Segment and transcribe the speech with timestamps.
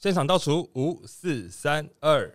[0.00, 2.32] 现场倒数五四三二。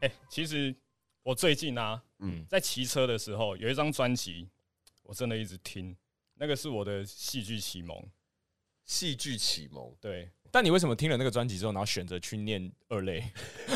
[0.00, 0.74] 哎、其实
[1.22, 4.48] 我最近啊，嗯，在骑车的时候有一张专辑，
[5.02, 5.94] 我真的一直听，
[6.36, 8.08] 那个是我的戏剧启蒙。
[8.86, 13.30] 戏剧启蒙，对，但你为什么听了那个专辑之后，然后选择去念二类？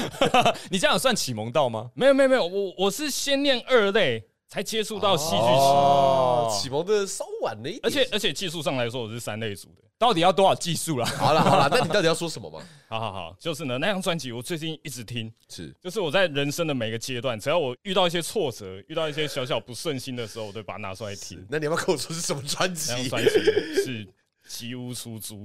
[0.71, 1.91] 你这样算启蒙到吗？
[1.95, 9.85] 没有没有没有，我我是先念二类才接触到戏剧哦，启蒙的稍晚了一点，而且而且技术上来说我是三类组的。
[9.97, 11.07] 到底要多少技术啦？
[11.07, 12.61] 好了好了，那你到底要说什么嘛？
[12.89, 21.47] 好好好，就是呢，那张专辑我最近一直听，是就是我在人生的每个阶段，只要我遇到一些挫折，遇到一些小小不顺心的时候，我都把它拿出来听。
[21.49, 23.09] 那你要不要跟我说是什么专那张辑？
[23.09, 24.05] 专辑是
[24.49, 25.37] 《吉屋出租》。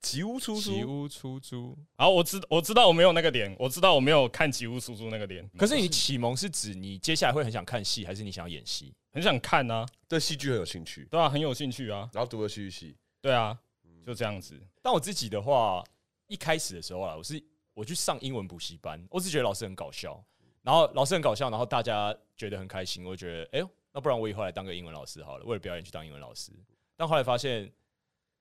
[0.00, 1.76] 吉屋出吉租，屋出租。
[1.96, 8.94] 好，我知我知道我没有那个脸，我知道我没有看《吉屋出租》那个脸，可是你启蒙是指你接下来会很想看戏，还是你想要演戏？
[9.10, 13.58] 很想看啊，对戏剧很有兴趣，对啊，很有兴趣啊，然后读了戏剧系，对啊，
[14.06, 14.54] 就这样子。
[14.80, 15.82] 但我自己的话，
[16.28, 17.42] 一开始的时候啊，我是
[17.74, 20.22] 我去上英文补习班，我是觉得老师很搞笑，
[20.62, 26.52] 然后老师很搞笑，然后大家觉得很开心，我就觉得，哎呦，那不然我以后来当个英文老师好了，为了表演去当英文老师。
[26.96, 27.72] 但后来发现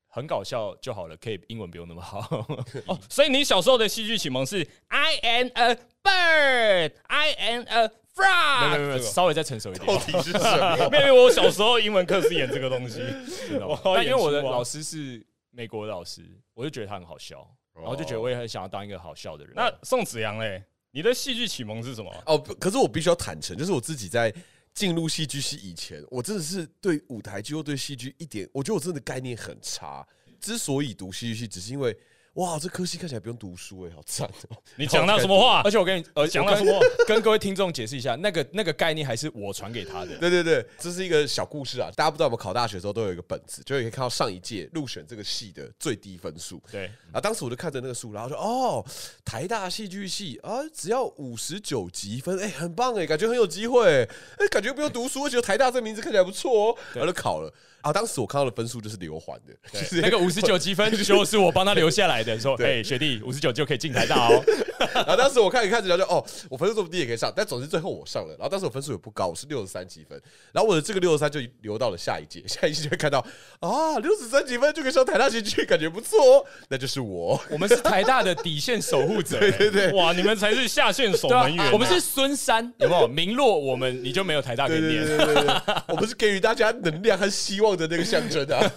[0.08, 2.20] 很搞笑就好了，可以英文不用那么好。
[2.88, 9.98] 哦，所以你小时候的戏剧启蒙是 I am a bird, I am a frog 没有没有，稍微再成熟一点到。
[10.04, 10.90] 底是什么？
[10.90, 13.02] 没有，因为我小时候英文课是演这个东西。
[13.84, 16.22] 但因为我的老师是美国的老师，
[16.54, 19.54] 我就觉得他很好笑，然后就觉得我也很想要当一个好笑的人。
[19.56, 22.12] 那宋子阳嘞，你的戏剧启蒙是什么？
[22.26, 24.34] 哦，可是我必须要坦诚，就是我自己在
[24.78, 30.08] 进入戏剧系以前，我真的是对舞台剧或对戏剧一点，我觉得我真的概念很差。
[30.40, 31.98] 之所以读戏剧系，只是因为
[32.38, 35.72] 哇，这科系看起来不用读书哎、好赞哦、你讲到什么话而？
[35.72, 36.80] 且我跟你，呃，讲到什么？
[37.08, 40.16] 跟各位听众解释一下，那个那个概念还是我传给他的。
[40.20, 41.90] 对对对，这是一个小故事啊。
[41.96, 46.62] 大家不知道，我们考大学的时候都有一个本子，就可以看到上一届入选这个系的最低分数。
[46.72, 48.86] 对，啊，当时我就看着那个书，然后说：“哦，
[49.26, 54.08] 台大戏剧系啊，只要五十九积分，哎、很棒哎，感觉很有机会，
[54.38, 57.52] 哎、感觉不用读书，而且台大这名字看起来不错哦。”然后就考了。
[57.82, 64.44] 啊，当时我看到的分数就是刘环的，就是那个五十九积分 就是我帮他留下来的，说， 对哎，学弟，五十九就可以进台大哦。
[64.94, 68.34] 然后当时我看一看，然后就哦，我分数这么低也可以上，但总之最后我上了。
[68.38, 70.20] 然后当时我分数也不高，我是六十三积分。
[70.52, 73.24] 然后我的这个六十三就留到了下一届， 下一届就会看到
[73.60, 77.40] 啊，六十三积分就可以上台大戏剧，感觉不错哦，那就是我。
[77.50, 83.08] 我们是台大的底线守护者，对对对哇，你们才是下线守门员啊。，啊我们是孙山，有没有？
[83.08, 85.18] 名落我们你就没有台大可以对对对念。
[85.18, 88.72] 对对对，我们是给予大家能量和希望的那个象征啊。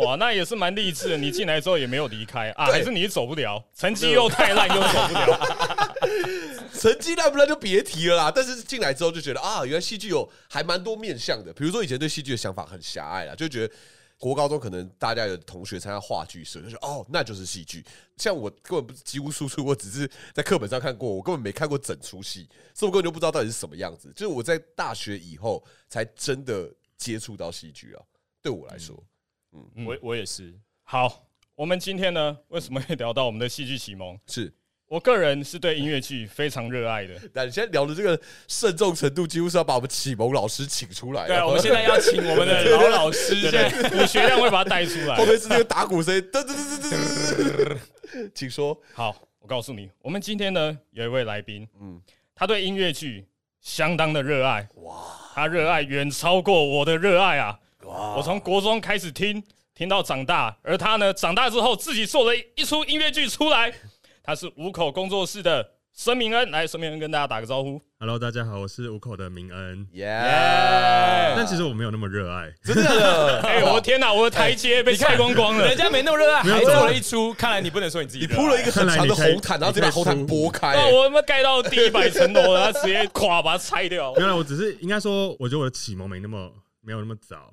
[0.00, 1.16] 哇，那也是蛮励志的。
[1.16, 6.68] 你进来之后也没有离开啊，还是你走不了，成绩又太烂又走不了。
[6.72, 8.32] 成绩烂不烂就别提了啦。
[8.34, 11.52] 但是进来之后就觉得啊，原来戏剧有还蛮多面向的。
[11.52, 13.74] 比如说以前对戏剧的想法很狭隘啦，就觉得
[14.16, 17.84] 国高中可能大家有同学参加话剧社，就说哦，那就是戏剧。
[18.16, 24.12] 像我根本不是几乎输出，我只是在课本上看过，我根本没看过整出戏，所以我根本就不知道到底是什么样子。
[24.14, 28.02] 就是我在大学以后才真的接触到戏剧啊。
[28.40, 28.96] 对我来说，
[29.52, 30.54] 嗯我我也是，
[30.84, 31.27] 好，
[31.58, 34.16] 我们今天呢，为什么会聊到我们的戏剧启蒙？
[34.28, 34.52] 是。
[34.86, 37.14] 我个人是对音乐剧非常热爱的。
[37.34, 41.26] 但你现在聊的这个慎重程度，几乎是要把我们启蒙老师请出来了。
[41.26, 45.26] 对啊，我们现在要请我们的 老老师，你学亮会把他带出来后。
[45.26, 47.76] 面是那个打鼓声音，噔噔噔噔噔
[48.14, 48.80] 噔，请说。
[48.94, 52.02] 好，我告诉你，我们今天呢有一位来宾，嗯嗯，
[52.36, 53.26] 他对音乐剧
[53.60, 54.94] 相当的热爱，哇，
[55.34, 57.58] 他热爱远超过我的热爱啊！
[57.82, 59.42] 哇我从国中开始听，
[59.78, 63.72] 听到长大，而他呢，长大之后自己做了一出音乐剧出来，
[64.24, 67.80] 他是五口工作室的孙明恩，来，孙明恩跟大家打个招呼。
[68.00, 69.86] Hello，大家好，我是五口的明恩。
[69.92, 71.32] 耶！
[71.36, 73.38] 但其实我没有那么热爱，真的？
[73.46, 75.76] 哎、我的天哪，我的台阶被拆光光了人。
[75.76, 84.12] 家没那么热爱，还做了一出，看来你不能说你自己你铺了一个很长的红毯，然后直接把红毯拨开、我他妈盖到第一百层楼了，他直接垮把它拆掉。
[84.16, 87.52] 原来我只是应该说，我觉得我的启蒙没那么没有那么早，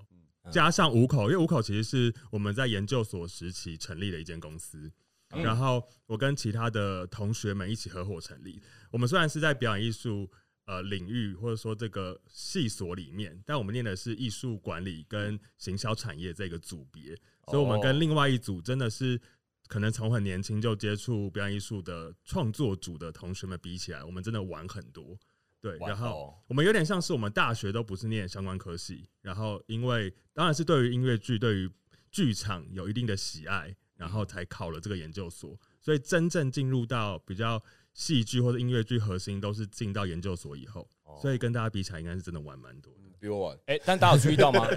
[0.52, 4.92] 加上五口，因为五口其实是我们在研究所时期成立的一间公司，
[5.32, 8.62] 嗯然后我跟其他的同学们一起合伙成立。
[8.92, 10.30] 我们虽然是在表演艺术
[10.66, 17.16] 呃领域或者说这个系所里面，但我们念的是艺术管理跟行销产业这个组别，
[17.48, 19.20] 所以我们跟另外一组真的是。
[19.68, 25.18] 可能从很年轻就接触表演艺术的创作组的同学们比起来，我们真的晚很多。
[25.66, 31.72] 对，然后哦我们有点像是我们大学都不是念相关科系，然后因为当然是对于音乐剧、对于
[32.12, 35.60] 剧场有一定的喜爱，然后才考了这个研究所。
[35.82, 37.60] 所以真正进入到比较
[37.96, 40.88] 戏剧或者音乐剧核心，都是进到研究所以后。
[41.20, 43.10] 所以跟大家比起来，应该是真的晚蛮多的。
[43.20, 43.58] 比我晚。
[43.66, 44.68] 哎，但大家有注意到吗？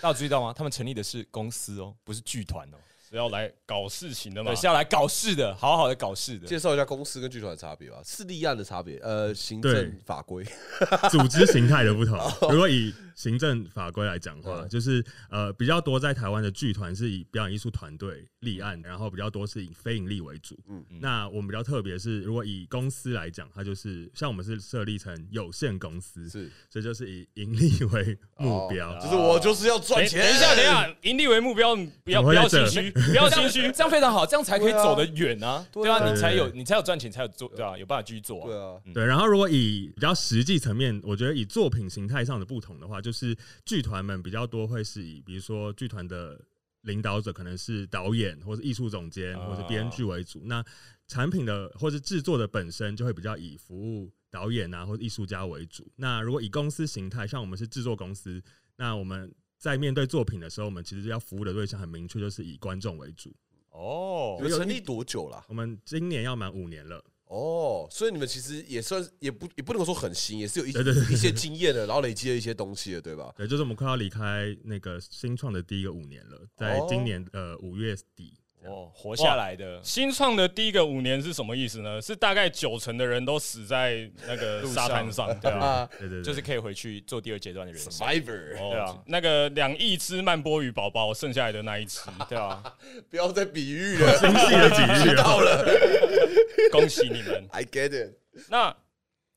[0.00, 0.54] 家有注意到吗？
[0.56, 2.78] 他们成立的是公司哦，不是剧团哦，
[3.08, 4.56] 是要来搞事情的嘛对，？
[4.60, 6.46] 是要来搞事的，好好的搞事的。
[6.46, 10.44] 介绍一下公司跟剧团的差别吧，是立案的差别，呃，行政法规。
[11.10, 12.18] 组织形态的不同。
[12.50, 20.56] 如果以行政法规来讲的话，嗯就是呃比较多在台湾的剧团是以表演艺术团队立案，然后比较多是以非盈利为主。
[20.68, 28.92] 嗯嗯，那我们比较特别是，如果以公司来讲，它就是像我们是设立成有限公司，是所以就是以盈利为目标。
[28.92, 30.20] 哦就是我就是要赚钱。
[30.20, 31.74] 等等一下，等一下，盈利为目标，
[32.04, 33.62] 不要 不要心虚，不要心虚。
[33.72, 35.66] 这样非常好，这样才可以走得远啊！
[35.72, 38.46] 对啊，你才有你才有赚钱，才有做对啊，有办法继续做啊。
[38.46, 46.40] 对啊，对，然后如果以比较实际层面，我觉得以作品形态上的不同的话，就是剧团们比较多会是以，比如说剧团的
[46.82, 50.64] 领导者可能是导演或者艺术总监啊或者编剧为主，那
[51.06, 55.90] 产品的或是制作的本身就会比较以服务导演啊或者艺术家为主。
[55.96, 58.42] 那如果以公司形态，像我们是制作公司，
[58.76, 63.34] 那我们在面对作品的时候，我们其实要服务的对象很明确，就是以观众为主。
[63.70, 65.44] 哦你，成立多久了？
[65.48, 67.04] 我们今年要满五年了。
[67.28, 70.72] 哦，所以你们其实也算也不也不能说很新，也是有一
[71.16, 73.32] 些经验的，然后累积了一些东西了，对吧？
[73.36, 78.32] 对，就是我们快要离开那个新创的第一个五年了，在今年呃五月底。
[78.64, 82.00] 哦，活下来的新创的第一个五年是什么意思呢？
[82.02, 85.58] 是大概九成的人都死在那个 沙滩上， 对啊。
[85.58, 87.92] 啊对对对，就是可以回去做第二阶段的人生。
[87.92, 92.62] ，Survivor，哦，对啊那个两亿只曼波鱼宝宝，剩下来的那一只， 对啊，
[93.08, 95.64] 不要再比喻了，精细的比喻啊到了
[96.72, 98.14] 恭喜你们！，I get it。
[98.50, 98.76] 那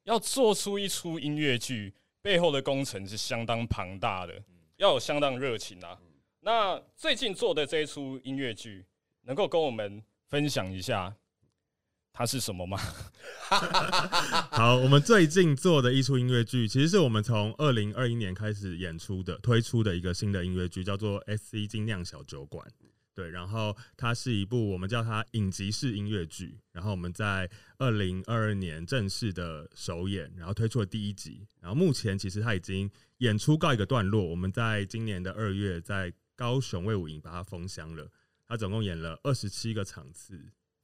[0.04, 4.34] 要做出一出音乐剧，背后的工程是相当庞大的，
[4.78, 5.98] 要有相当热情啊。
[6.42, 8.84] 那最近做的这一出音乐剧，
[9.24, 11.16] 能够跟我们分享一下
[12.14, 12.78] 它是什么吗？
[14.52, 22.68] 好，我们最近做的一出音乐剧，其实是我们从二零二一年开始演出的、推出的一个新的音乐剧，叫做《S C 精酿小酒馆》。
[23.14, 38.10] 对，然后它是一部我们叫它影集式音乐剧，然后我们在二零二二年正式的首演，然后推出了第一集，然后目前其实它已经演出告一个段落，我们在今年的二月在高雄卫武营把它封箱了，
[38.52, 40.38] 它总共演了二十七个场次，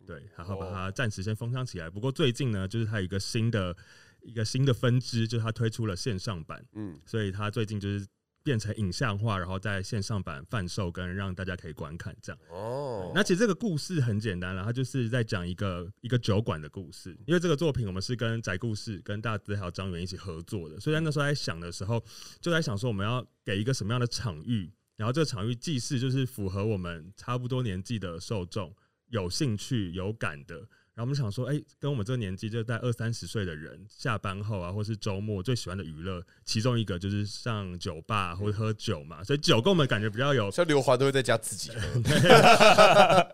[0.06, 1.90] 对，然后把它暂时先封箱起来。
[1.90, 3.75] 不过最近呢，就是它有一个新的
[4.22, 8.08] 一个新的分支，就是它推出了线上版，嗯，所以它最近就是
[8.42, 12.40] 变成影像化，然后在线上版贩售，跟让大家可以观看这样。
[12.50, 17.18] 哦，那其实这个故事很简单了，它就是在讲一个一个酒馆的故事。
[17.25, 22.02] 因为这个作品我们是跟宅故事、跟大资还有张元一起合作的，所以在那时候在想的时候，
[22.40, 28.76] 就在想说我们要给一个什么样的场域，然后这个场域既是就是符合我们差不多年纪的受众
[29.08, 30.68] 有兴趣有感的。
[30.98, 42.02] 然后我们想说，哎、跟我们这个年纪，就在二三十岁的人，下班后啊，或是周末最喜欢的娱乐，其中一个就是上酒吧或者喝酒嘛，所以酒跟我们感觉比较有像刘华都会在家自己喝，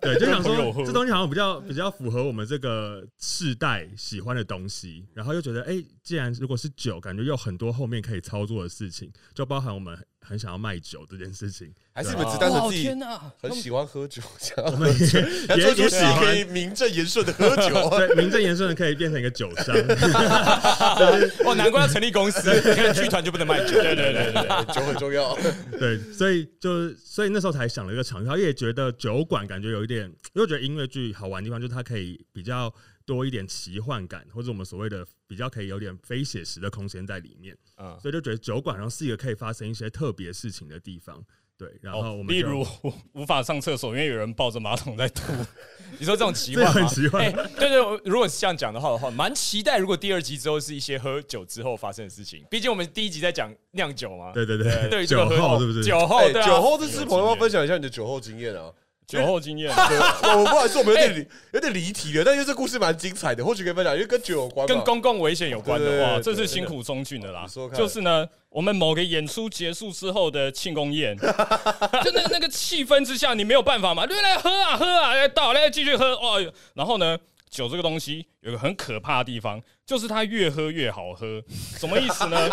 [0.01, 0.53] 对，就想说
[0.85, 13.21] 这东西好像比较比较符合我们这个世代喜欢的东西，然后又觉得，哎、既然如果是酒，感觉有很多后面可以操作的事情，就包含我们很想要卖酒这件事情，还是你们只单纯自己天哪！
[13.41, 16.39] 很喜欢喝酒，想要我们也要 也也喜做出戏可欢。
[16.39, 17.89] 以名正言顺的喝酒。
[17.97, 19.75] 对，名正言顺的可以变成一个酒商，
[21.45, 23.73] 哦，难怪要成立公司，你看剧团就不能卖酒。
[23.73, 25.37] 对对对对对，酒很重要，
[25.79, 32.73] 对，所以就是所以那时候才想了一个场域，然后也觉得酒馆感觉有一点，因为我觉得音乐剧好玩的地方就是它可以比较
[33.05, 37.57] 多一点奇幻感，或者我们所谓的比较可以有点非写实的空间在里面。
[37.75, 41.23] 啊，所以就觉得酒馆然后是一个可以发生一些特别事情的地方。
[41.55, 42.65] 对，然后我哦们就例如
[43.13, 45.31] 无法上厕所，因为有人抱着马桶在吐。
[45.99, 46.81] 你说这种奇这幻吗？
[46.81, 52.43] 很奇幻哎，对对，如果是这样讲的话的话，蛮期待如果第二集之后是一些喝酒之后发生的事情。
[52.49, 54.31] 毕竟我们第一集在讲酿酒嘛。
[54.33, 55.83] 对对对对，酒后是不是？
[55.83, 58.73] 酒后对酒后这是朋友要分享一下你的酒后经验啊。
[59.07, 59.69] 酒后经验，
[60.23, 64.65] 我我不好意思，我们有点欸有点离题了，但因为这故事蛮精彩的，或许可以分享，因为跟酒有关。
[64.67, 67.45] 跟公共危险有关的话，哇，这是辛苦中俊的啦
[67.75, 76.43] 就是呢，我们某个演出结束之后的庆功宴， 就那那个气氛之下，你没有办法嘛，对来喝啊喝啊，来倒来继续喝哦。
[76.73, 77.17] 然后呢，
[77.53, 81.41] 酒这个东西有一个很可怕的地方，就是它越喝越好喝。
[81.77, 82.49] 什么意思呢？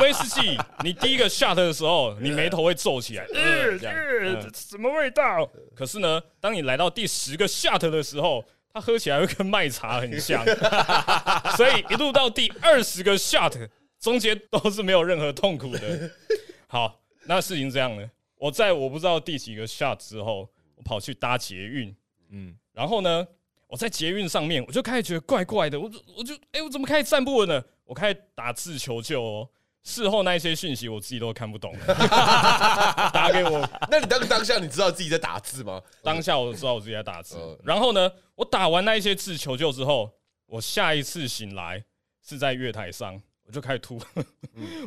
[0.00, 5.50] 威士忌，你第一个 shot 的时候，你眉头会皱起来，呃，这样，呃什么味道？
[5.74, 10.44] 可是呢，当你来到第十个 shot 的时候，它喝起来会跟麦茶很像，
[11.56, 16.10] 所以一路到第二十个 shot，中间都是没有任何痛苦的。
[16.68, 18.08] 好，那事情这样呢，
[18.38, 21.96] 我在我不知道第几个 shot 之后，我跑去搭捷运，
[22.30, 23.26] 嗯，然后呢，
[23.68, 27.64] 我在捷运上面，我就开始觉得怪怪的，我就我就哎、我怎么开始站不稳了？
[27.84, 29.48] 我开始打字求救哦。
[29.82, 35.80] 事后那一些讯息我自己都看不懂， 打给我 那你当当下你知道自己在打字吗？
[36.02, 40.10] 当下我就知道我自己在打字嗯，然后呢，我打完那一些字求救之后，
[40.46, 41.84] 我下一次醒来
[42.26, 44.00] 是在月台上， 我就开始吐，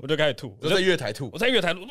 [0.01, 1.39] 我就开始吐，我就在月台吐我。
[1.39, 1.81] 在月台，我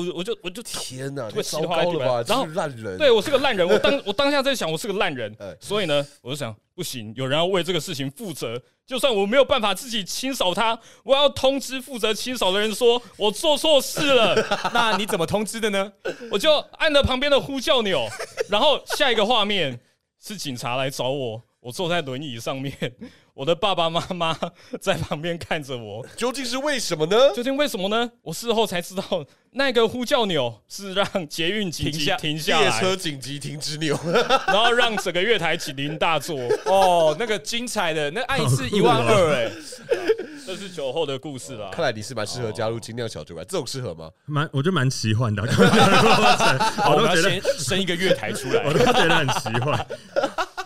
[0.00, 1.84] 我我就我就天哪，会太糟糕了吧！
[1.84, 2.98] 稀里哗啦地板这是烂人。
[2.98, 14.36] 对我是个烂人，我当 我当下在想我是个烂人哎，所以呢，我就想不行，有人要为这个事情负责，就算我没有办法自己清扫它，我要通知负责清扫的人说我做错事了，
[14.72, 15.92] 那你怎么通知的呢？
[16.30, 18.06] 我就按了旁边的呼叫钮，
[18.48, 19.80] 然后下一个画面
[20.22, 22.72] 是警察来找我，我坐在轮椅上面，
[23.34, 24.34] 我的爸爸妈妈
[24.80, 27.14] 在旁边看着我，究竟是为什么呢？
[27.34, 28.10] 究竟为什么呢？
[28.22, 29.02] 我事后才知道，
[29.50, 34.00] 那个呼叫钮是让捷运紧急停下停下列车，紧急停止钮，
[34.48, 36.38] 然后让整个月台警铃大作。
[36.64, 39.52] 哦，那个精彩的，那按一次一万二 哎，
[40.46, 41.68] 这是酒后的故事啦。
[41.70, 44.10] 看来你是蛮适合加入精酿小酒馆，这种适合吗？
[44.24, 45.46] 蛮我觉得蛮奇幻的，我
[46.82, 48.72] 好，我们要都觉得先生一个月台出来我。
[48.72, 49.86] 都觉得很奇幻。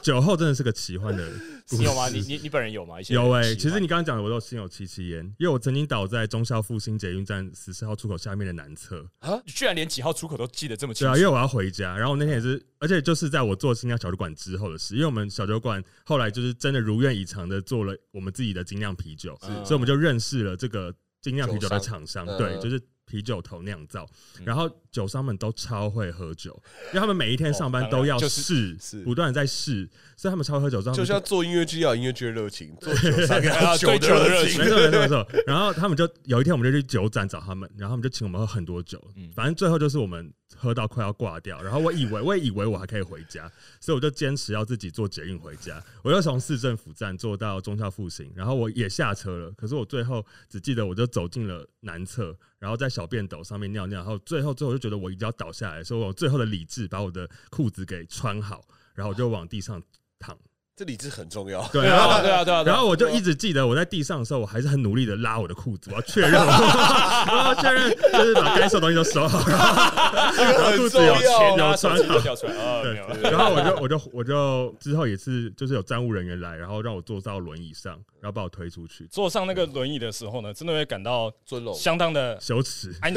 [0.02, 1.26] 酒后真的是个奇幻的。
[1.70, 2.08] 你有吗？
[2.08, 3.00] 你你你本人有吗？
[3.08, 9.06] 有哎、其实你刚刚讲的我都心有戚戚焉，因为我曾经倒在中孝复兴捷运站十四号出口下面的南侧。
[9.20, 9.40] 啊。
[9.46, 11.12] 你居然连几号出口都记得这么清楚？
[11.12, 22.80] 对啊，因为我要回家，然后我那天也是，而且就是在我做新疆小酒馆之后的事，因为我们小酒馆后来就是真的如愿以偿的做了我们自己的精酿啤酒，所以我们就认识了这个精酿啤酒的厂商，对，嗯就是
[23.12, 24.08] 啤酒头酿造，
[24.42, 26.50] 然后酒商们都超会喝酒，
[26.86, 34.70] 因为他们每一天上班都要就是试，是不断地在试，所以他们超会喝酒，就像做音乐剧要有音乐剧的热情，做 酒商要酒的热热情情没。
[34.70, 35.28] 错没错没错。
[35.46, 41.60] 然后他们就有一天，我们就去酒展找他们，然后他们就请我们喝很多酒，嗯反正最后就是我们喝到快要挂掉。
[41.60, 43.50] 然后我以为我也以为我还可以回家，
[43.80, 45.82] 所以我就坚持要自己坐捷运回家。
[46.04, 49.50] 我又从市政府站坐到中校复兴，然后我也下车了。
[49.52, 58.64] 可是我最后只记得我就走进了南侧，然后在小便斗上面尿尿，然后最后最后就觉得我一定要倒下来，所以我最后的理智把我的裤子给穿好，
[58.94, 59.82] 然后我就往地上
[60.20, 60.38] 躺。
[60.82, 61.62] 这理智很重要。
[61.72, 71.96] 对，啊对啊对啊，然后我就一直记得我在地上的时候，我还是很努力的拉我的裤子，我要确认， 我要确认就是把该收的东西都收好，然后然后裤子有很重要有钱啊，穿好。
[71.98, 73.30] 手指都掉出来啊，没有。
[73.30, 82.92] 然后我就我就我就之后也是就是有站务人员来，然后让我坐到轮椅上，然后把我推出去，坐上那个轮椅的时候呢，真的会感到尊荣，相当的羞耻。
[83.00, 83.14] 安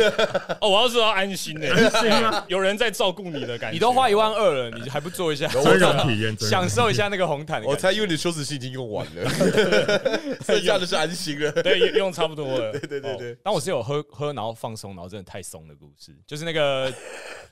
[0.62, 1.68] 哦，我要知道安心的，
[2.48, 3.74] 有人在照顾你的感觉。
[3.74, 7.68] 你都花一万二了，你还不做一下， 尊荣体验，享受一下那个红毯的？
[7.68, 9.30] 我猜因为你的羞耻心已经用完了，
[10.42, 11.52] 剩下的是安心了。
[11.64, 12.72] 对用用差不多了。
[12.78, 16.92] 对对对对，但我是有喝喝，然后放松，然后真的太松的故事，就是那个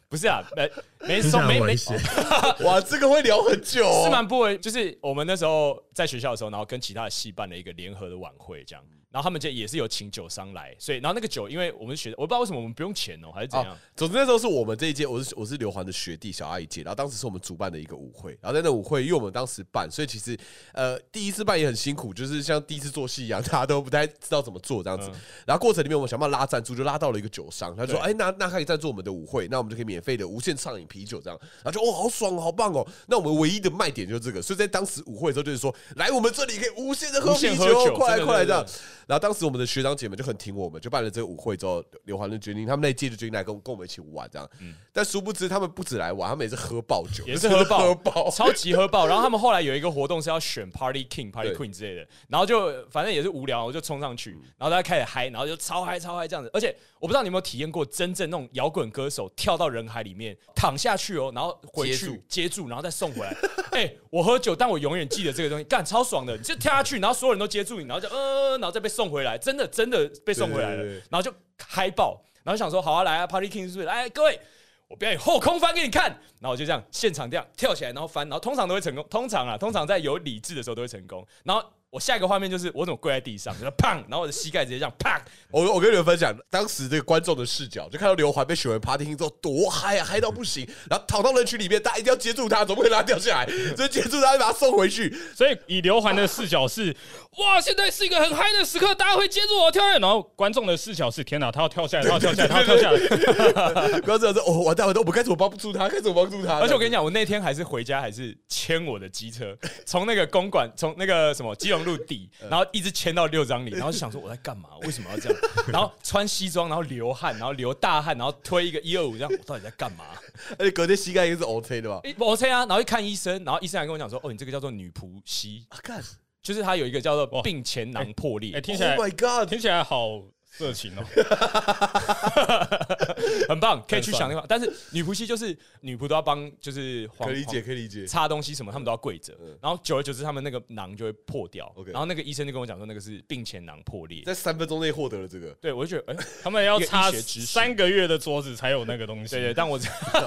[0.10, 0.72] 不是啊，没
[1.07, 1.75] 没松没没。
[2.65, 4.03] 哇，这个会聊很久哦。
[4.05, 8.83] 是蛮不为，就是我们那时候在学校的时候，然后跟其他的系办了一个联合的晚会，这样，
[9.13, 20.36] 然后他们就也是有请酒商来，所以然后那个酒，因为我们是学，我不知道为什么我们不用钱哦、还是怎样哦，总之那时候是我们这一届，我是我是刘环的学弟小阿姨姐，然后当时是我们主办的一个舞会，然后在那舞会，因为我们当时办，所以其实
[20.72, 25.08] 呃第一次办也很辛苦，就是像第一次做戏一样，大家都不太知道怎么做这样子。
[25.13, 32.88] 嗯然后过程里面我们想办法拉赞助，就拉到了一个酒商，他就说：“对哎，那那可以赞助我们的舞会，那我们就可以免费的无限畅饮啤酒这样。”然后就哦，好爽哦，好棒哦。
[33.08, 38.65] 那我们唯一的卖点就是这个，所以在当时舞会的时候就是说，来我们这里可以无限的喝啤酒，快来快来这样。
[39.07, 44.50] 然后当时我们的学长姐们就很挺我们，就办了这个舞会之后，刘环就决定他们那一届就决定来跟跟我们一起玩这样。
[44.91, 48.29] 但殊不知他们不止来玩，他们也是喝爆酒，也是喝爆喝爆。
[48.29, 49.07] 超级喝爆。
[49.07, 56.50] 然后他们后来有一个活动是要选 Party King、Party Queen 之类的，然后就反正也是无聊，我就冲上去，然后大家开始嗨，然后就超嗨超嗨这样子。
[56.53, 63.36] 而且我不知道你有没有体验过真正那种摇滚歌手跳到人海里面躺下去哦，然后回去接住然后再送回来。
[63.77, 66.38] 哎、我喝酒，但我永远记得这个东西，干超爽的。
[66.38, 71.29] 你就跳下去，然后所有人都接住你，然后就呃，然后再被送回来，真的真的被送回来了然后就
[71.67, 73.83] 嗨爆，然后想说好啊，来啊，Party King 是不是？
[73.83, 74.39] 来各位。
[74.88, 76.05] 我表演后空翻给你看，
[76.39, 79.05] 然后我就这样现场这样跳起来，然后翻，然后通常都会成功。
[79.10, 81.25] 通常啊，通常在有理智的时候都会成功。
[81.43, 81.62] 然后
[81.94, 85.16] 我下一个画面就是我怎么跪在地上，然后砰，然后我的膝盖直接这样砰，
[85.52, 95.16] 我我跟你们分享，当时这个观众的视角，就看到刘环被选为 Party King 之后多嗨啊，嗨到不行，然后躺到人群里面，大家一定要接住他，总不可以让他掉下来，所以接住他，把他送回去。
[95.36, 96.90] 所以以刘环的视角是，
[97.38, 100.00] 哇，现在是一个很嗨的时刻，大家会接住我跳下来。
[100.00, 104.00] 然后观众的视角是，天哪，他要跳下来，他要跳下来，他要跳下来。
[104.00, 105.88] 观众说：“哦，完蛋完蛋，我们该怎么帮不住他？
[105.88, 114.70] 该怎么帮助他？”而且我跟你讲，我那天还是回家，还是牵我的机车，从那个公馆，从那个什么基隆路底，然后一直牵到六张里，然后想说我在干嘛？
[114.82, 115.40] 为什么要这样？
[115.72, 120.06] 然后穿西装，然后流汗，然后流大汗，然后推一个一二五，这样我到底在干嘛？
[120.58, 126.02] 而且隔天膝盖应该是 OK 的吧？OK 啊，然后去看医生，然后医生还跟我讲说，哦，你这个叫做女仆膝，啊，干
[126.42, 129.50] 就是它有一个叫做哇病前囊破裂哎，，听起来 Oh my God！
[129.50, 130.22] 听起来好
[130.55, 131.03] 色情哦。
[133.50, 134.45] 很棒，可以去想那个。
[134.48, 138.05] 但是女仆系就是女仆都要帮，就是可以理解，可以理解。
[138.05, 141.91] 擦东西什么，他们都要跪着嗯，然后久而久之，他们那个囊就会破掉 OK。
[141.91, 144.22] 然后那个医生就跟我讲说，那个是病前囊破裂。
[144.24, 149.31] 在三分钟内获得了这个，对，我就觉得，哎，他们要擦三个月的桌子才有那个东西。
[149.36, 149.79] 对对，但我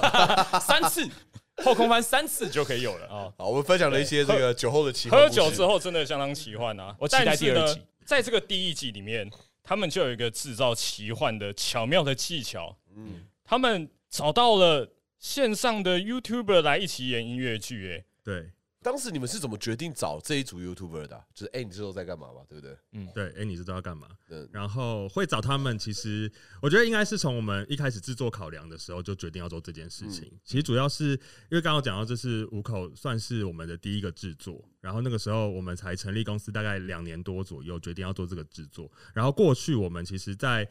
[0.59, 1.07] 三次
[1.63, 3.07] 后空翻三次就可以有了。
[3.07, 6.95] 啊，好，我们分享了一些这个酒后的奇幻喝酒之后真的相当奇幻啊！
[6.99, 9.29] 我期待第二季在这个第一季里面，
[9.67, 18.51] 他们就有一个制造奇幻的巧妙的技巧，嗯，他们找到了线上的 YouTuber 来一起演音乐剧，哎，对
[18.83, 21.25] 当时你们是怎么决定找这一组 YouTuber 的啊？
[21.33, 22.41] 就是哎，你知道在干嘛嘛？
[22.47, 22.77] 对不对？
[22.93, 24.07] 嗯对，哎，你知道要干嘛？
[24.29, 26.31] 嗯，然后会找他们，其实
[26.61, 30.31] 我觉得应该是从我们一开始制作考量的时候就决定要做这件事情。
[30.45, 38.89] 其实主要是因为刚刚讲到，这是五口算是我们的第一个制作，然后那个时候我们才成立公司大概两年多左右，决定要做这个制作。
[39.13, 40.67] 然后过去我们其实在，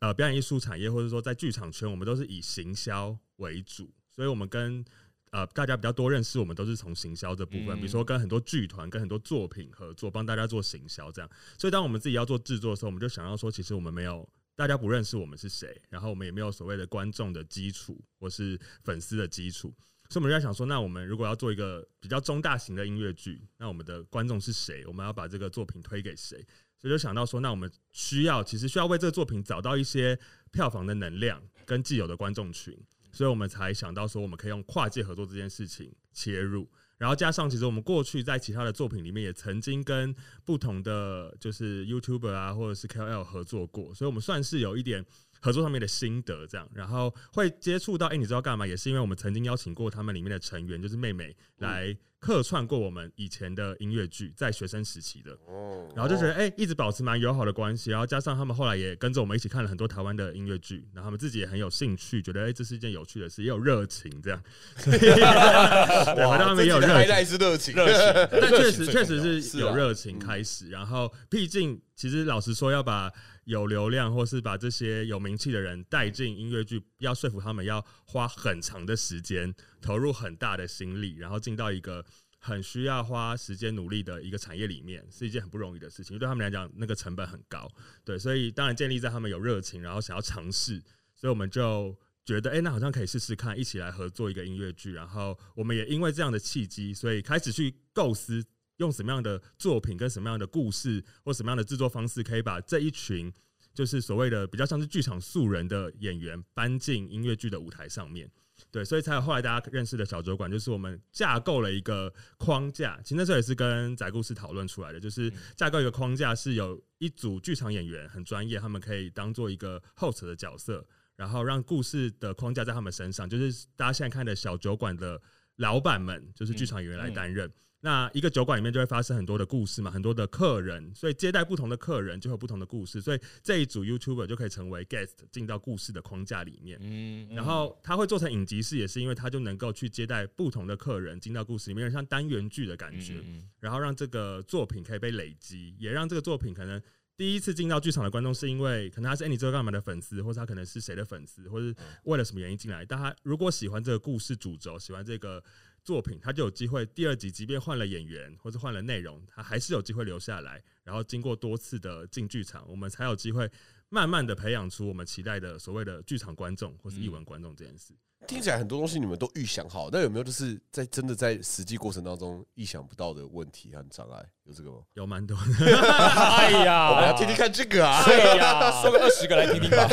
[0.00, 4.84] 呃表演艺术产业或者说在剧场圈，我们都是以行销为主，所以我们跟
[5.32, 11.30] 呃，大家比较多认识我们都是从行销这部分，嗯比如说跟很多剧团、跟很多作品合作，帮大家做行销这样。
[11.58, 19.74] 所以当我们自己要做制作的时候，我们就想要说，其实我们没有大家不认识我们是谁，然后我们也没有所谓的观众的基础或是粉丝的基础，
[20.10, 24.84] 所以我们就在想说，那我们如果要做一个比较中大型的音乐剧，那我们的观众是谁？
[24.86, 26.44] 我们要把这个作品推给谁？
[26.78, 30.18] 所以就想到说，那我们需要其实需要为这个作品找到一些
[30.50, 32.76] 票房的能量跟既有的观众群，
[33.12, 36.68] 所以我们才想到说，我们可以用跨界合作这件事情切入。
[36.98, 40.14] 然后加上，其实我们过去在其他的作品里面也曾经跟
[40.44, 45.04] 不同的就是 YouTuber 啊，或者是 KOL 合作过，所以我们算是有一点
[45.40, 46.68] 合作上面的心得这样。
[46.72, 48.64] 然后会接触到，哎、你知道干嘛？
[48.64, 55.32] 也是因为我们曾经邀请过他们里面的成员，就是妹妹来客串过我们以前的音乐剧，在学生时期的。
[55.48, 64.40] 哦，然后就觉得哎、一直保持蛮友好的关系，然后加上他们后来也跟着我们一起看了很多台湾的音乐剧，然后他们自己也很有兴趣，觉得哎、这是一件有趣的事，也有热情这样，
[64.84, 73.10] 对，好像他们也有热情，是热情，热情，但确实 确实是有热情开始，然后毕竟其实老实说，要把
[73.44, 82.04] 有流量或是把这些有名气的人带进音乐剧，要说服他们要花很长的时间，投入很大的心力，然后进到一个。
[82.44, 86.18] 很需要花时间努力的一个产业里面，是一件很不容易的事情。
[86.18, 87.70] 对他们来讲，那个成本很高。
[88.04, 90.82] 对，所以当然建立在他们有热情，然后想要尝试，
[91.14, 94.92] 所以我们就觉得，哎、那好像可以试试看，一起来合作一个音乐剧。
[94.92, 98.44] 然后我们也因为这样的契机，所以开始去构思
[98.82, 103.32] 用什么样的作品、跟什么样的故事或什么样的制作方式，可以把这一群
[103.72, 108.28] 就是所谓的比较像是剧场素人的演员搬进音乐剧的舞台上面。
[108.70, 112.98] 对，所以才有后来大家认识的小酒馆，就是我们架构了一个框架。
[113.02, 125.20] 其实那时候也是跟仔故事讨论出来的，就是架构一个框架，是有一组剧场演员很专业，他们可以当做一个 host 的角色，然后让故事的框架在他们身上，就是大家现在看的小酒馆的
[125.56, 127.50] 老板们，就是剧场演员来担任。
[127.84, 136.78] 那一个酒馆里面就会发生很多的故事嘛，很多的客人，所以接待不同的客人就会有不同的故事，所以这一组 YouTuber 就可以成为 guest 进到故事的框架里面。
[136.80, 143.20] 嗯，然后他会做成影集式，也是因为他就能够去接待不同的客人进到故事里面，有点像单元剧的感觉。
[143.24, 146.80] 嗯然后让这个作品可以被累积，也让这个作品可能
[147.16, 151.72] 第一次进到剧场的观众是因为可能他是哎、你知道干嘛的粉丝，或者他可能是谁的粉丝，或者
[152.04, 152.84] 为了什么原因进来。
[152.84, 155.42] 但他如果喜欢这个故事主轴，喜欢这个
[155.84, 160.62] 作品，他就有机会第二集即便换了演员或者换了内容，他还是有机会留下来。
[160.84, 163.50] 然后经过多次的进剧场，我们才有机会
[163.88, 167.92] 慢慢的培养出我们期待的所谓的剧场观众或是译文观众这件事。
[168.26, 174.24] 听起来很多东西你们都预想好，那有没有就是在真的在实际过程当中意想不到的问题和障碍？
[174.44, 174.78] 有这个吗？
[174.94, 178.02] 有蛮多的，哎呀我们要呀，听听看这个啊！
[178.04, 179.86] 对呀，说个二十个来听听吧。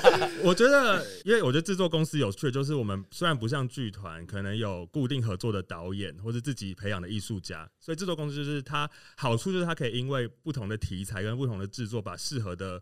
[0.42, 12.80] 我觉得，因为我觉得制作公司有趣的就是，我们虽然不像剧团，可能有固定合作的导演或者自己培养的艺术家，所以制作公司就是它好处就是它可以因为不同的题材跟不同的制作，把适合的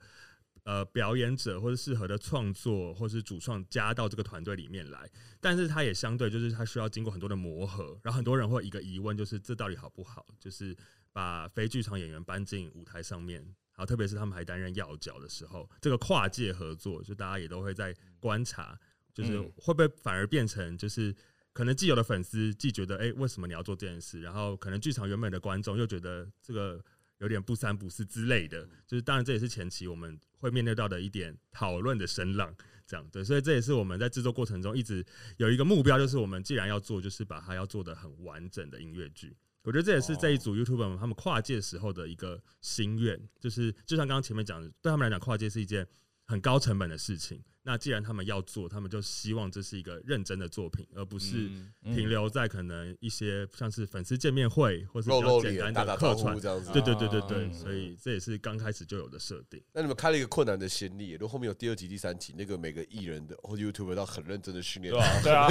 [0.66, 5.10] 呃表演者或者适合的创作或是主创加到这个团队里面来。
[5.40, 10.26] 但是它也相对就是它需要经过很多的磨合，然后很多人会有一个疑问，就是这到底好不好？
[10.38, 10.76] 就是
[11.12, 13.40] 把非剧场演员搬进舞台上面。
[13.76, 18.74] 然后，特别是他们还担任要角的时候，这个跨界合作，就大家也都会在观察，
[19.12, 21.14] 就是嗯会不会反而变成就是
[21.52, 24.22] 可能既有的粉丝既觉得，哎、为什么你要做这件事？
[24.22, 26.82] 然后可能剧场原本的观众又觉得这个
[27.18, 28.68] 有点不三不四之类的。
[28.86, 32.54] 就是当然这也是前期我们会面对到的一点讨论的声浪，
[32.86, 35.04] 这样对，所以这也是我们在制作过程中一直
[35.36, 39.36] 有一个目标，就是我们既然要做，就是把它要做的很完整的音乐剧。
[39.62, 45.84] 我觉得这也是这一组 YouTuber 他们跨界时候的一个心愿，就是就像刚刚前面讲的，对他们来讲，跨界是一件
[46.24, 47.42] 很高成本的事情。
[47.66, 51.50] 那既然他们要做，他们就希望这是一个认真的作品，而不是
[51.82, 56.40] 嗯停留在可能一些像是粉丝见面会或是比较简单打打招的客串呼。
[56.40, 56.70] 这样子。
[56.70, 59.60] 对对对对对，嗯所以这也是刚开始就有的设定。
[59.72, 65.20] 那你们开了一个困难的先例，如果后面有第二集、第三集，那个每个艺人的或 YouTuber 都很认真的训练对，吧？
[65.24, 65.48] 对啊，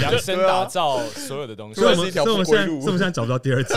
[0.00, 1.94] 量身打造所有的东西对。
[1.94, 3.72] 所以我们，所以我们现在，所以我们现在找不到第二集。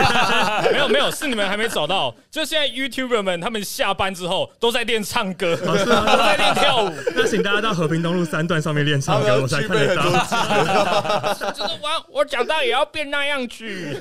[0.72, 2.16] 没有没有，是你们还没找到。
[2.30, 10.12] 就现在 YouTuber 们他们下班之后都在练唱歌，都在练跳舞， 那请大家到和平东路三段上面练唱歌，我才看得到多。
[11.52, 13.96] 就是我我长大也要变那样去。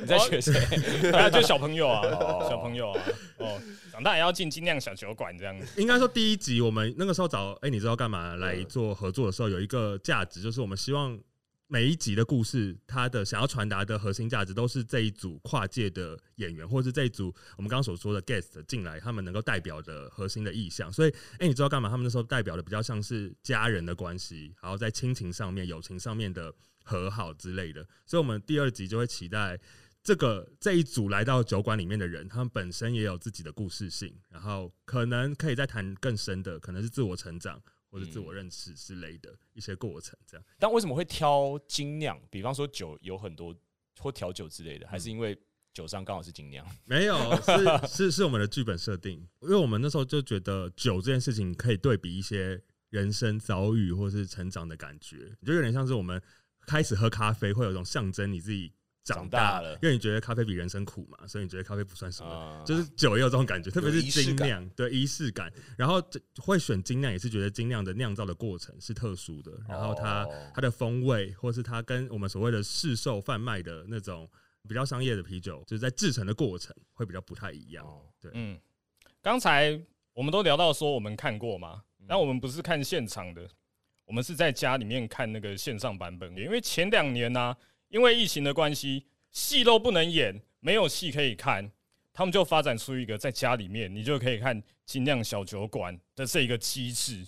[0.00, 0.52] 你在学谁？
[1.12, 3.02] 啊，就小朋友啊，哦小朋友啊，
[3.38, 3.60] 哦，
[3.92, 5.66] 长大也要进精酿小酒馆这样子。
[5.80, 11.18] 应该说第一集我们那个时候找哎、你知道干嘛来做合作的时候，有一个价值，就是我们希望
[11.74, 20.92] 每一集的故事，它的想要传达的核心价值，都是这一组跨界的演员，或是这一组我们刚刚所说的 guest 进来，他们能够代表的核心的意向。
[20.92, 21.88] 所以，哎、你知道干嘛？
[21.88, 27.84] 他们那时候代表的比较像是家人的关系，然后在亲情上面、友情上面的和好之类的。
[28.06, 29.58] 所以，我们第二集就会期待。
[30.04, 37.60] 这个这一组来到酒馆里面的人，他们本身也有自己的故事性，然后可能可以再谈更深的，可能是自我成长
[37.94, 40.18] 或者自我认识之类的一些过程。
[40.26, 42.20] 这样，但为什么会挑精酿？
[42.28, 43.54] 比方说酒有很多
[44.00, 45.38] 或调酒之类的，还是因为
[45.72, 46.66] 酒商刚好是精酿？
[46.84, 56.20] 没有是是是我们的剧本设定，因为我们那时候就觉得酒这件事情可以对比一些人生遭遇或是成长的感觉，就有点像是我们
[56.66, 58.72] 开始喝咖啡会有一种象征你自己
[59.04, 62.30] 长长大大了因为你觉得咖啡比人生苦嘛，所以你觉得咖啡不算什么。
[62.32, 65.52] 啊就是酒也有这种感觉，特别是精酿，对仪式感。
[65.76, 74.28] 然后这会选精酿，也是觉得精酿的酿造的过程是特殊的，然后它哦它的风味，或是它跟我们所谓的市售贩卖的那种
[74.66, 77.84] 比较商业的啤酒，就是在制成的过程会比较不太一样。
[77.84, 78.00] 哦
[78.32, 78.58] 嗯，
[79.20, 79.78] 刚才
[80.14, 83.46] 我们都聊到说我们看过嘛，但我们不是看现场的，
[84.06, 86.34] 我们是在家里面看那个线上版本。
[86.36, 87.54] 因为前两年呢、
[87.94, 91.70] 因为疫情的关系，戏都不能演，没有戏可以看，
[92.12, 97.24] 他们就发展出一个在家里面你就可以看精酿小酒馆的这一个机制。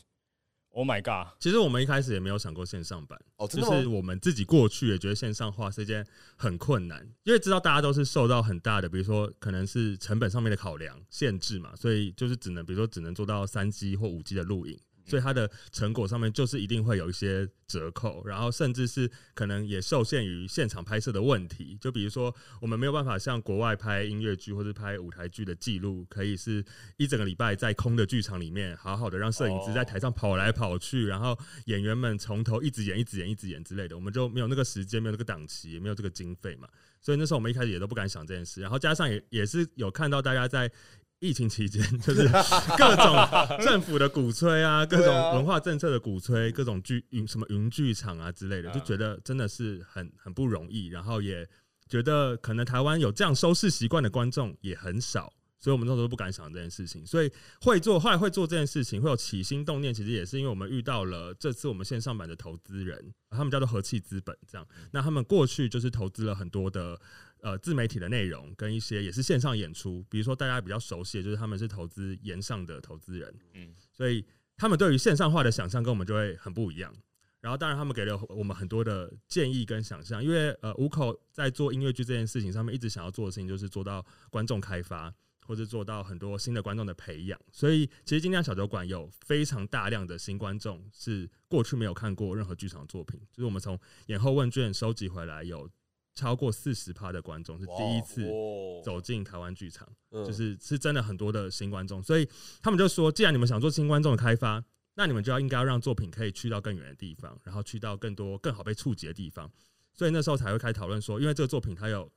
[0.70, 1.32] Oh my god！
[1.38, 3.46] 其实我们一开始也没有想过线上版，哦？
[3.46, 14.76] 就是我们自己过去也觉得线上化是一件很困难，因为知道大家都是受到很大的，比如说可能是成本上面的考量限制嘛，所以就是只能比如说只能做到三 G 或五 G 的录影。
[15.06, 21.78] 所以它的成果上面就是一定会有一些折扣，然后甚至是可能也受限于现场拍摄的问题。
[21.80, 26.64] 就比如说，我们没有办法像国外拍音乐剧或者拍舞台剧的记录，可以是
[26.96, 36.68] 一整个礼拜在空的剧场里面，好好的让摄影师在台上跑来跑去，然后演员们从头一直演、一直演、一直演之类的，我们就没有那个时间，没有那个档期，也没有这个经费嘛。
[37.00, 40.70] 所以那时候我们一开始也都不敢想这件事，然后加上也也是有看到大家在。
[41.18, 42.28] 疫情期间， 就是
[42.76, 50.88] 各种政府的鼓吹 啊，各种文化政策的鼓吹，各种剧云什么云剧场啊之类的，嗯就觉得真的是很很不容易。
[50.88, 51.48] 然后也
[51.88, 57.04] 觉得可能台湾有这样收视习惯的观众也很少，所以我们那时候都不敢想这件事情。
[57.06, 64.66] 所以会做，后来会做这件事情，会有起心动念，其实也是因为我们遇到了这次我们线上版的投资人，他们叫做和气资本，这样。
[64.90, 67.00] 那他们过去就是投资了很多的。
[67.46, 74.24] 呃，自媒体的内容跟一些也是线上演出，比如说大家比较熟悉的，就是他们是投资岩上的投资人，嗯所以
[74.56, 76.92] 他们对于线上化的想象跟我们就会很不一样。
[77.40, 85.14] 然后，当然他们给了我们很多的建议跟想象，因为呃，五口在做音乐剧这件事情上面一直想要做的事情，就是做到观众开发，
[85.46, 87.40] 或者做到很多新的观众的培养。
[87.52, 95.70] 所以，其实今天小酒馆有非常大量的新观众是过去没有看过任何剧场作品，就是我们从演后问卷收集回来有
[96.16, 99.86] 超过四十趴的观众是第一次哦走进台湾剧场。
[100.10, 102.26] 嗯就是是真的很多的新观众，所以
[102.62, 109.50] 他们就说，既然你们想做新观众的开发，那你们就要应该要让作品可以去到更远的地方，然后去到更多更好被触及的地方。
[109.92, 112.10] 所以那时候才会开始讨论说，因为这个作品它有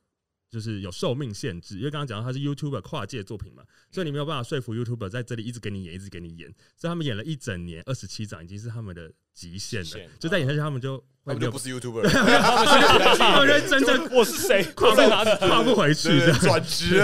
[0.50, 10.10] 就是有寿命限制，因为刚刚讲到它是 YouTuber 跨界作品嘛，所以你没有办法说服 YouTuber 在这里一直给你演，一直给你演，所以他们演了一整年二十七场，已经是他们的极限了。
[10.20, 12.10] 就在演下去，他们就会没有他们就不是 YouTuber，了
[13.18, 14.64] 他们就会真正我是谁？
[14.76, 15.30] 跨在哪里？
[15.38, 16.40] 跨不回去这样。
[16.40, 17.00] 转职。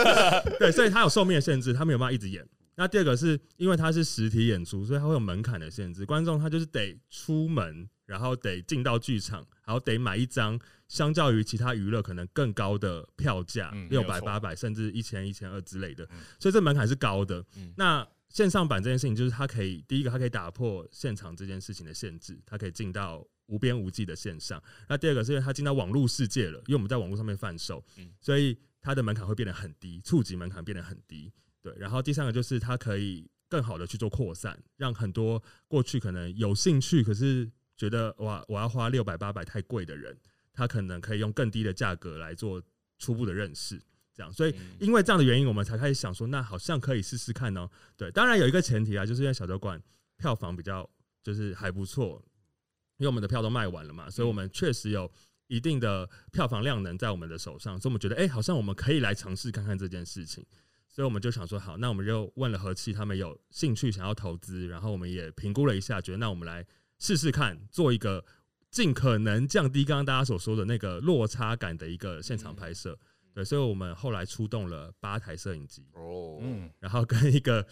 [0.58, 2.46] 对，所以他有寿命的限制，他没有办法一直演。
[2.78, 17.72] 那第二个是因为他是实体演出，所以他会有门槛的限制，观众他就是得出门，然后得进到剧场，然后得买一张相较于其他娱乐可能更高的票价嗯，六百八百甚至一千一千二之类的嗯，所以这门槛是高的嗯。
[17.76, 24.62] 那线上版这件事情，就是它可以第一个，它可以打破现场这件事情的限制，它可以进到无边无际的线上。
[24.88, 31.32] 那第二个是因为它进到网络世界了，因为我们在网络上面贩售，嗯所以它的门槛会变得很低，触及门槛变得很低。
[31.62, 40.16] 对，然后第三个就是它可以更好的去做扩散，让很多过去可能有兴趣，可是觉得哇，我要花六百八百太贵的人，
[40.56, 42.60] 他可能可以用更低的价格来做
[42.98, 43.80] 初步的认识。
[44.14, 47.70] 这样，所以嗯因为这样的原因，我们才开始想说，那好像可以试试看哦。
[47.98, 49.80] 对，当然有一个前提啊，就是因为小酒馆
[50.16, 50.88] 票房比较
[51.22, 52.24] 就是还不错，
[52.96, 55.10] 因为我们的票都卖完了嘛，所以我们确实有
[55.48, 60.42] 一定的票房量能在我们的手上，所以我们觉得，哎、好像我们可以来尝试看看这件事情。
[60.88, 66.66] 所以我们就想说，好，那我们就问了和气，他们有兴趣想要投资，然后我们也评估了一下，觉得那我们来
[66.98, 68.24] 试试看，做一个
[68.76, 72.94] 尽可能降低刚刚大家所说的那个落差感的一个现场拍摄。
[73.32, 77.62] 对，所以我们后来出动了八台摄影机，哦，嗯，然后跟一个，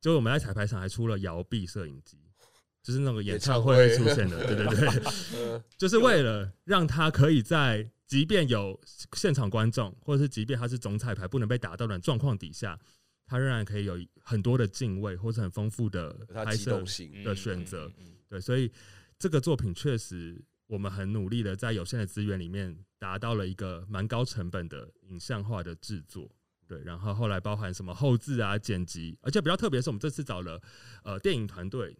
[0.00, 2.16] 就是我们在彩排场还出了摇臂摄影机，
[2.80, 4.88] 就是那个演唱演会会出现的，对对对，
[5.34, 8.80] 呃 就是为了让他可以在即便有
[9.14, 12.78] 现场观众，或者是即便他是总彩排不能被打到的状况底下，
[13.26, 16.80] 他仍然可以有很多的敬畏或者很丰富的拍摄
[17.24, 17.90] 的选择。
[18.28, 18.70] 对，所以
[19.18, 20.42] 这个作品确实，
[20.72, 26.34] 我们很努力的在有限的资源里面达到了一个蛮高成本的影像化的制作。
[26.66, 30.58] 对，然后后来包含什么后置啊、剪辑，而且比较特别是，我们这次找了
[31.04, 31.94] 呃电影团队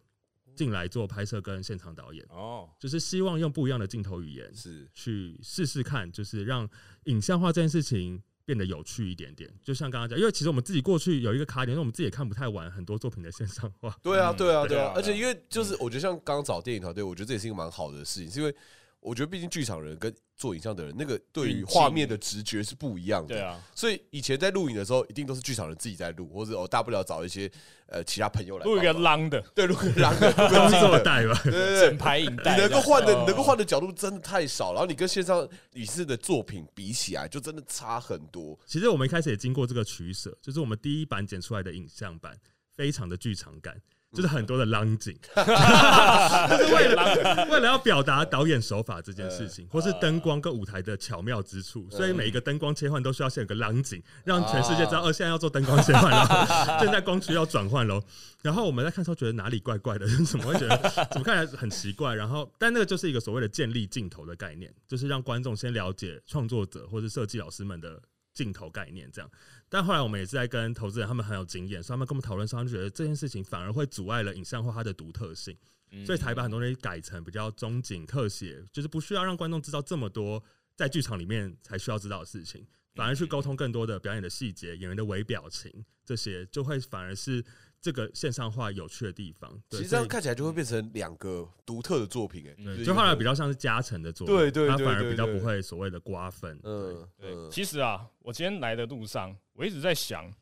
[0.55, 6.67] 进来做拍摄跟现场导演，哦，就是希望用不一样的镜头语言是去试试看，就是让
[7.05, 9.49] 影像化这件事情变得有趣一点点。
[9.65, 13.97] 就像刚刚讲，因为其实我们自己过去有一个卡点，因为我们自己也看不太完很多作品的线上化。
[14.03, 18.55] 对啊，嗯对啊，对啊而且因为就是我觉得像刚刚找电影团队，我觉得这也是一个蛮好的事情，是因为
[19.03, 23.35] 我觉得毕竟剧场人跟做影像的人，那个对于画面的直觉是不一样的。
[23.35, 27.51] 对啊，所以以前在录影的时候，一定都是剧场人自己在录，或者哦大不了找一些
[27.87, 31.99] 呃其他朋友来录一个浪的，对录个让的，录个工近的作带吧，对对整对。
[31.99, 38.59] 排影带，你能够换的，哦你能够换的角度真的太少，然后你跟线上影视的作品比起来，就真的差很多。
[38.67, 42.39] 其实我们一开始也经过这个取舍，就是我们第一版剪出来的影像版
[42.75, 43.77] 非常的剧场感，
[44.13, 56.47] 就是很多的浪景， 就是为了为了要表达导演手法这件事情，或是灯光跟舞台的巧妙之处，所以每一个灯光切换都需要先有个浪景，让全世界知道，哦，现在要做灯光切换了，
[56.79, 58.03] 现在光区要转换喽。
[58.43, 60.77] 然后我们在看的时候觉得哪里怪怪的， 怎么会觉得
[61.11, 62.15] 怎么看起来很奇怪？
[62.15, 68.01] 然后，但那个就是一个所谓的建立镜头的概念，就是让观众先了解创作者或是设计老师们的
[68.35, 69.31] 镜头概念，这样。
[69.69, 75.57] 但后来我们也是在跟投资人，他们很有经验，所以他们跟我们讨论说，他们觉得这件事情反而会阻碍了影像化它的独特性，
[75.91, 80.43] 嗯所以才把很多东西改成比较中景特写，就是不需要让观众知道这么多
[80.77, 87.45] 在剧场里面才需要知道的事情，反而去沟通更多的表演的细节、演员的微表情这些，就会反而是
[87.83, 89.51] 这个线上化有趣的地方。
[89.69, 96.59] 对其实这样看起来就会变成两个独特的作品，哎，就后来比较较像是加成的作品，对对它反而比较不会所谓的瓜分。
[96.63, 100.33] 嗯对，嗯，其实啊，我今天来的路上，我一直在想，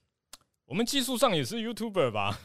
[0.66, 2.38] 我们技术上也是 YouTuber 吧？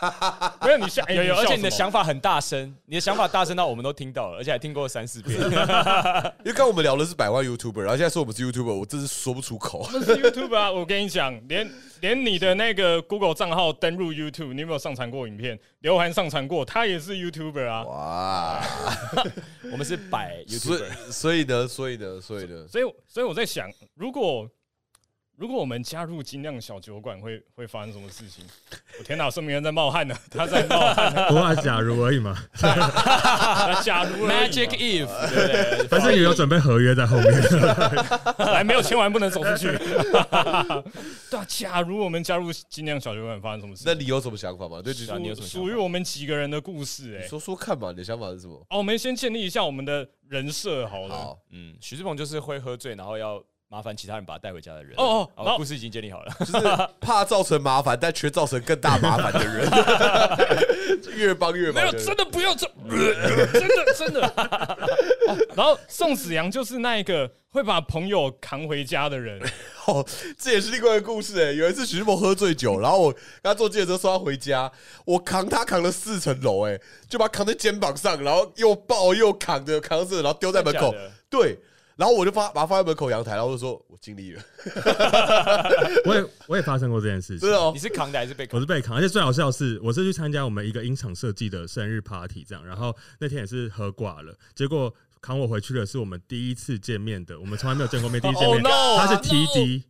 [0.64, 5.38] 没有你想，哎有有，而且你的想法很大声，你的想法大声到我们都听到了，而且还听过三四遍。
[5.40, 9.80] 因为刚刚我们聊的是百万 YouTuber，然后现在说我们是 YouTuber，我真是说不出口。
[9.92, 10.70] 我们是 YouTube 啊！
[10.70, 15.58] 我跟你讲，连连你的那个 Google 账号登入 YouTube，你有没有上传过影片？
[15.80, 17.82] 刘涵上传过，他也是 YouTuber 啊。
[17.84, 18.62] 哇，
[19.72, 24.48] 我们是百所 YouTuber，以所以呢，所以呢，所以呢，所以，所以我在想，如果
[25.40, 28.44] 如果我们加入精酿小酒馆，会会发生什么事情？
[28.98, 31.28] 我天哪，孙明恩在冒汗呢， 他在冒汗呢。
[31.28, 35.88] 不过假如而已嘛，那假如 Magic Eve，对不对？
[35.88, 37.32] 反正也有准备合约在后面。
[38.52, 39.68] 来没有签完不能走出去。
[41.30, 43.84] 对啊，假如我们加入精酿小酒馆，发生什么事？
[43.86, 44.82] 那你有什么想法吗？
[44.82, 48.56] 对，就是啊你有什么属于我们几个人的故事、哎你，说说看吧，你的想法是什么？
[48.68, 51.14] 哦，我们先建立一下我们的人设好了。
[51.16, 54.94] 好，嗯，许志鹏就是会喝醉，然后要麻烦其他人把他带回家的人。
[54.96, 56.34] 哦哦故事已经建立好了。
[56.40, 56.52] 就是
[57.00, 59.70] 怕造成麻烦，但却造成更大麻烦的人，
[61.16, 61.74] 越帮越忙。
[61.74, 62.66] 没有，真的不要这，
[63.52, 64.26] 真的真的。
[65.28, 69.40] 哦然后宋子阳就是那一个会把朋友扛回家的人。
[69.86, 70.04] 哦，
[70.36, 71.52] 这也是另外一个故事哎。
[71.52, 74.68] 有一次徐志鹏喝醉酒，然后我跟他坐计程车送他回家，
[75.04, 76.76] 我扛他扛了四层楼，哎，
[77.08, 80.92] 就把他扛在肩膀上，然后又抱又扛着扛着，然后丢在门口。
[81.28, 81.56] 对，
[82.00, 84.42] 然后我就把把它放在门口阳台，然后我就说我尽力了，
[86.06, 87.58] 我也我也发生过这件事情真的。
[87.58, 87.78] 哦你。
[87.78, 88.56] 是扛的还是被扛？
[88.56, 98.96] 我是被扛，而且最好笑的是，我是去参加我们一个音场设计的生日 party，这样，然后那天也是喝挂了，结果扛我回去的是我们第一次见面的，我们从来没有见过面， 第一次见 Oh 面，no！
[98.96, 99.82] 他是 no！TD，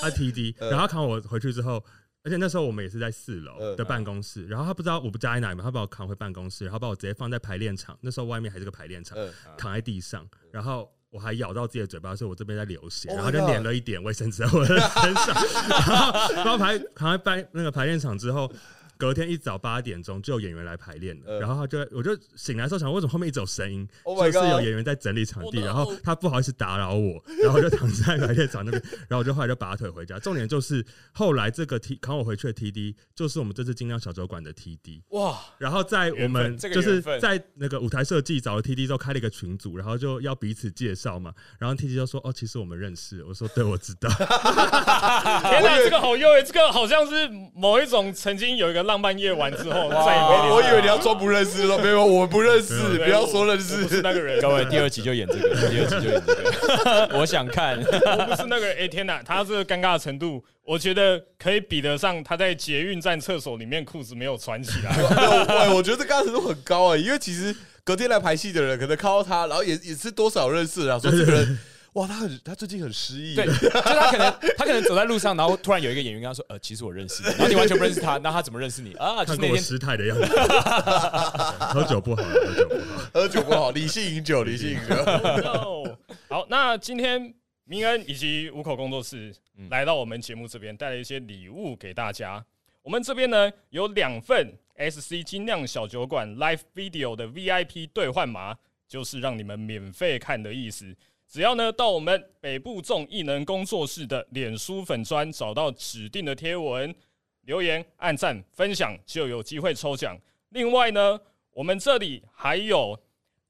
[0.00, 1.84] 他 TD，呃然后扛我回去之后，
[2.24, 7.96] 而且那时候我们也是在四楼嗯的办公室，然后他不知道我不家在哪里嘛，他把我扛回办公室，然后把我直接放在排练场。
[8.00, 15.34] 那时候外面还是个排练场，嗯，躺在地上，然后我还咬到自己的嘴巴，所以我这边在流血，Oh my 然后就粘了一点卫生纸在我的身上。
[15.68, 18.50] 然 后然后排扛在排那个排练场之后。
[18.96, 30.18] 隔天一早八点钟就有演员来排练了，嗯然后他就我就醒来的时候想，为什么后面一直有声音 Oh my 就是有演员在整理场地 Oh no 然后他不好意思打扰我， 然后我就躺在排练场那边， 然后我就后来就拔腿回家。
[30.18, 41.32] 重点就是后来这个 T 扛我回去的 TD 就是我们这次精酿小酒馆的 TD，哇，然后在我们缘分这个就是缘分在那个舞台设计找了 TD 之后开了一个群组，然后就要彼此介绍嘛。
[41.58, 44.08] 然后 TD 就说：“哦，其实我们认识。”我说：“对，我知道。
[44.14, 54.02] 天哪，这个好优诶，这个好像是某一种曾经有一个浪漫夜晚之后再也没我我以为你要装不认识了，没有，我不认识，对不要说认我不是识。
[54.02, 57.78] 那个人，各位第二集就演这个，第二集就演这个， 我想看。
[57.80, 58.76] 我不是那个人。
[58.78, 64.92] 哎、天哪，他这个尴尬的程度，我觉得可以比得上他在捷运站厕所里面裤子没有穿起来。
[65.46, 71.58] 对，我觉得这刚程度很高哎，因为其实隔天来排戏的人可能看到他，然后也也是多少认识啊，说这个人，
[71.94, 80.24] 哇，他很他最近很失忆，对，就他可能 他可能走在路上，然后突然有一个演员跟他说：“呃，其实我认识你。”然后你完全不认识他， 那他怎么认识你啊？”就是那天看过我失态的样子，
[81.72, 83.10] 喝酒不好，喝酒不好。
[83.12, 84.94] 喝酒不好，理性饮酒，理性饮酒。
[84.96, 85.96] No
[86.28, 87.32] 好，那今天
[87.64, 92.44] 明恩以及五口工作室嗯来到我们节目这边，带了一些礼物给大家。
[92.82, 98.56] 我们这边呢有两份 SC 精酿小酒馆 Live Video 的 VIP 兑换码，
[98.88, 100.94] 就是让你们免费看的意思。
[101.34, 106.94] 只要呢到我们北部众艺能工作室的脸书粉专找到指定的贴文，
[107.40, 110.16] 留言、按赞、分享，就有机会抽奖。
[110.50, 111.18] 另外呢，
[111.50, 112.96] 我们这里还有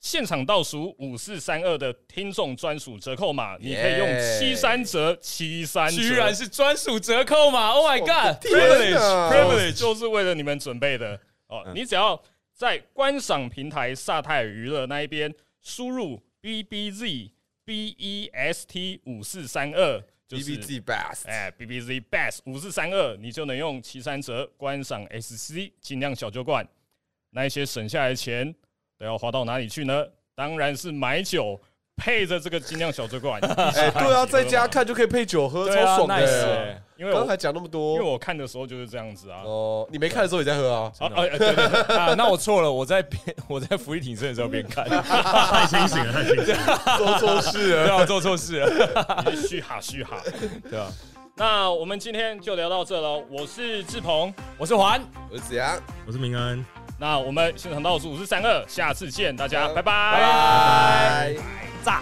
[0.00, 11.62] 现场倒数五四三二的听众专属折扣码，你可以用七三折，七三，居然是专属折扣码！Oh my god！Privilege 哪 privilege 就是为了你们准备的哦。
[11.66, 12.18] 嗯你只要
[12.54, 17.30] 在观赏平台萨泰尔娱乐那一边输入 B B Z
[17.64, 26.66] B E S T 五四三二，就是 B Z Best，哎，B B Z Best 五四三二，你就能用七三折观赏 S C 精酿小酒馆。
[27.31, 28.55] 那一些省下来的钱
[28.98, 30.07] 都要花到哪里去呢？
[30.35, 31.61] 当然是买酒，
[31.96, 33.40] 配着这个精酿小酒馆。
[33.76, 36.54] 哎，对啊，在家，看就可以配酒喝，对啊超爽，nice 的。
[36.57, 39.42] 欸因为我刚才讲那么多因为，我看的时候就是这样子啊。
[39.44, 40.92] 哦，你没看的时候也在喝啊？
[41.00, 42.14] 啊啊，对对对，啊！
[42.16, 46.96] 那我错了，我在边我在福利挺身的时候边看， 太清醒了，太清醒了。
[46.96, 47.94] 做错事对了。
[47.94, 50.22] 啊，我做错事了，你是嘘哈嘘哈。
[50.70, 50.87] 对啊。
[51.35, 53.20] 那我们今天就聊到这了。
[53.28, 55.02] 我是志鹏，我是环，
[55.33, 55.76] 我是子阳，
[56.07, 56.64] 我是明安，
[56.96, 60.12] 那我们现场倒数五四三二，下次见，大家好拜拜。
[60.12, 61.73] 拜拜。
[61.84, 62.00] 炸。